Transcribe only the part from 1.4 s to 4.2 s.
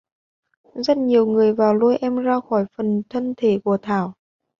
vào lôi em ra khỏi phần thân thể của thảo